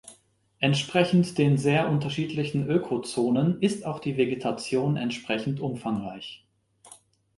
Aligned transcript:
Entsprechend 0.57 1.37
den 1.37 1.59
sehr 1.59 1.87
unterschiedlichen 1.87 2.67
Ökozonen 2.67 3.61
ist 3.61 3.85
auch 3.85 3.99
die 3.99 4.17
Vegetation 4.17 4.97
entsprechend 4.97 5.59
umfangreich. 5.59 6.43